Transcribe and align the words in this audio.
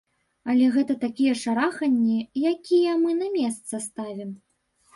Але 0.53 0.69
гэта 0.77 0.95
такія 1.03 1.33
шараханні, 1.41 2.17
якія 2.55 2.97
мы 3.05 3.11
на 3.21 3.31
месца 3.39 3.85
ставім. 3.89 4.37